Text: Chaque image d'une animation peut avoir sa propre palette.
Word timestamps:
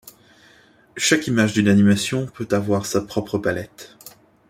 Chaque 0.97 1.27
image 1.27 1.53
d'une 1.53 1.67
animation 1.67 2.25
peut 2.25 2.47
avoir 2.53 2.87
sa 2.87 3.01
propre 3.01 3.37
palette. 3.37 3.97